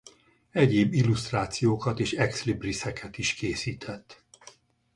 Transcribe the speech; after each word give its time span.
Egyéb 0.51 0.93
illusztrációkat 0.93 1.99
és 1.99 2.11
ex 2.13 2.43
libriseket 2.43 3.17
is 3.17 3.33
készített. 3.33 4.23